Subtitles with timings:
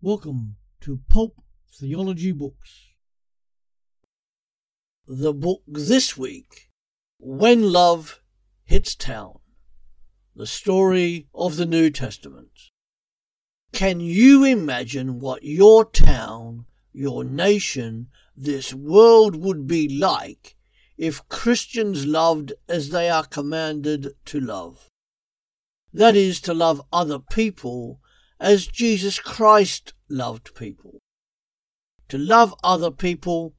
[0.00, 1.42] Welcome to Pulp
[1.74, 2.86] Theology Books.
[5.08, 6.70] The book this week
[7.18, 8.22] When Love
[8.62, 9.40] Hits Town
[10.36, 12.70] The Story of the New Testament.
[13.72, 18.06] Can you imagine what your town, your nation,
[18.36, 20.54] this world would be like
[20.96, 24.88] if Christians loved as they are commanded to love?
[25.92, 28.00] That is, to love other people
[28.40, 31.00] as Jesus Christ loved people.
[32.08, 33.54] To love other people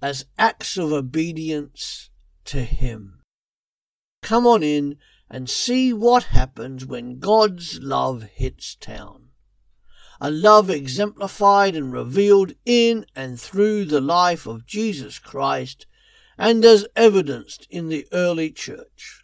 [0.00, 2.10] as acts of obedience
[2.46, 3.20] to Him.
[4.22, 4.96] Come on in
[5.30, 9.28] and see what happens when God's love hits town.
[10.20, 15.86] A love exemplified and revealed in and through the life of Jesus Christ
[16.38, 19.22] and as evidenced in the early church.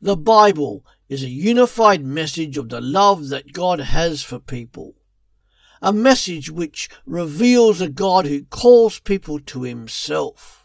[0.00, 4.94] The Bible is a unified message of the love that God has for people.
[5.82, 10.64] A message which reveals a God who calls people to himself.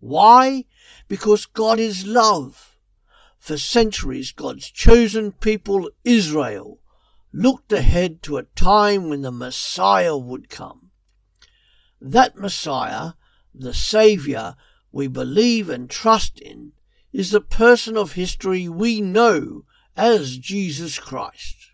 [0.00, 0.64] Why?
[1.08, 2.78] Because God is love.
[3.38, 6.80] For centuries, God's chosen people, Israel,
[7.30, 10.90] looked ahead to a time when the Messiah would come.
[12.00, 13.12] That Messiah,
[13.54, 14.56] the Saviour
[14.90, 16.72] we believe and trust in,
[17.12, 19.64] is the person of history we know
[19.96, 21.72] as Jesus Christ.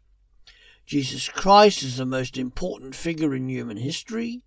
[0.86, 4.42] Jesus Christ is the most important figure in human history.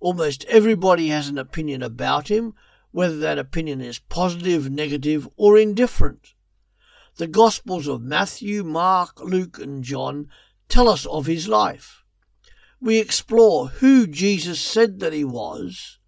[0.00, 2.54] Almost everybody has an opinion about him,
[2.90, 6.34] whether that opinion is positive, negative, or indifferent.
[7.16, 10.28] The Gospels of Matthew, Mark, Luke, and John
[10.68, 12.02] tell us of his life.
[12.80, 15.98] We explore who Jesus said that he was,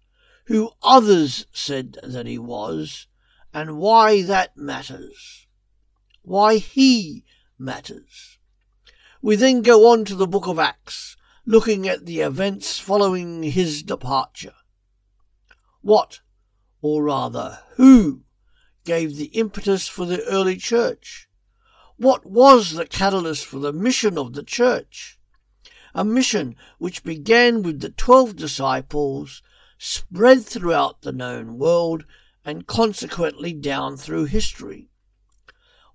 [0.47, 3.07] who others said that he was,
[3.55, 5.47] and why that matters.
[6.23, 7.23] Why he
[7.57, 8.37] matters.
[9.21, 13.81] We then go on to the book of Acts, looking at the events following his
[13.81, 14.55] departure.
[15.81, 16.19] What,
[16.81, 18.23] or rather, who,
[18.83, 21.29] gave the impetus for the early church?
[21.95, 25.17] What was the catalyst for the mission of the church?
[25.93, 29.41] A mission which began with the twelve disciples,
[29.77, 32.03] spread throughout the known world,
[32.45, 34.87] and consequently down through history.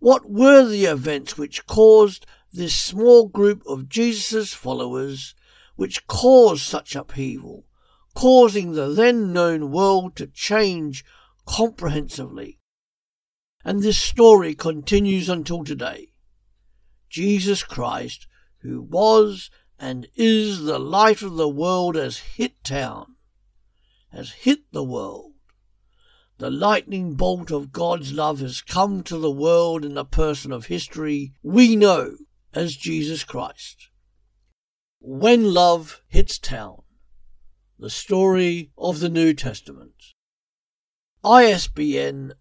[0.00, 5.36] What were the events which caused this small group of Jesus' followers,
[5.76, 7.66] which caused such upheaval,
[8.14, 11.04] causing the then known world to change
[11.46, 12.58] comprehensively?
[13.64, 16.08] And this story continues until today.
[17.08, 18.26] Jesus Christ,
[18.62, 23.16] who was and is the light of the world, has hit town,
[24.12, 25.29] has hit the world
[26.40, 30.64] the lightning bolt of God's love has come to the world in the person of
[30.66, 32.16] history we know
[32.54, 33.90] as Jesus Christ.
[35.00, 36.80] When love hits town,
[37.78, 40.14] the story of the New Testament.
[41.22, 42.32] ISBN